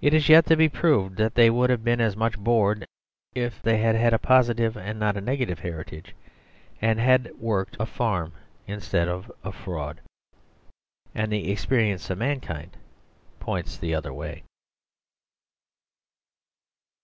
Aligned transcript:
It 0.00 0.12
has 0.12 0.28
yet 0.28 0.46
to 0.46 0.56
be 0.56 0.68
proved 0.68 1.18
that 1.18 1.36
they 1.36 1.50
would 1.50 1.70
have 1.70 1.84
been 1.84 2.00
as 2.00 2.16
much 2.16 2.36
bored 2.36 2.84
if 3.32 3.62
they 3.62 3.76
had 3.76 3.94
had 3.94 4.12
a 4.12 4.18
positive 4.18 4.76
and 4.76 4.98
not 4.98 5.16
a 5.16 5.20
negative 5.20 5.60
heri 5.60 5.84
tage; 5.84 6.16
and 6.82 6.98
had 6.98 7.30
worked 7.36 7.76
a 7.78 7.86
farm 7.86 8.32
instead 8.66 9.06
of 9.06 9.30
a 9.44 9.52
fraud. 9.52 10.00
And 11.14 11.30
the 11.30 11.48
experience 11.52 12.10
of 12.10 12.18
mankind 12.18 12.76
points 13.38 13.78
the 13.78 13.94
other 13.94 14.12
way. 14.12 14.42